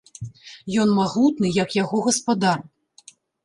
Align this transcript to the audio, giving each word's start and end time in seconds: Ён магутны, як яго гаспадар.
Ён 0.83 0.89
магутны, 1.01 1.47
як 1.63 1.77
яго 1.83 2.03
гаспадар. 2.09 2.69